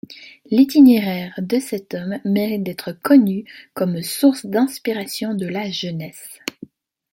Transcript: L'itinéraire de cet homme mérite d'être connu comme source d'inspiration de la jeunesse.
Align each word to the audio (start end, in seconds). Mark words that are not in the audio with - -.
L'itinéraire 0.49 1.31
de 1.37 1.59
cet 1.59 1.93
homme 1.93 2.19
mérite 2.25 2.63
d'être 2.63 2.91
connu 2.91 3.45
comme 3.75 4.01
source 4.01 4.47
d'inspiration 4.47 5.35
de 5.35 5.45
la 5.45 5.69
jeunesse. 5.69 6.39